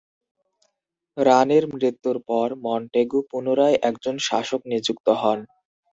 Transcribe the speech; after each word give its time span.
রাণীর 1.17 1.63
মৃত্যুর 1.73 2.17
পর 2.29 2.47
মন্টেগু 2.63 3.19
পুনরায় 3.29 3.77
একজন 3.89 4.15
শাসক 4.27 4.61
নিযুক্ত 4.71 5.07
হন। 5.21 5.39